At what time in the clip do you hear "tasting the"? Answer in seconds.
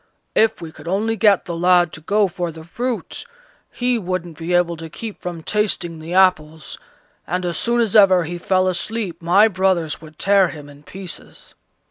5.43-6.15